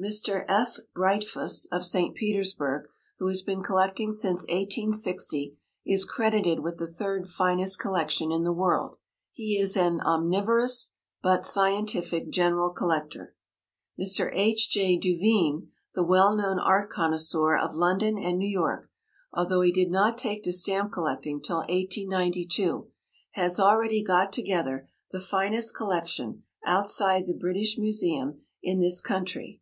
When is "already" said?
23.60-24.02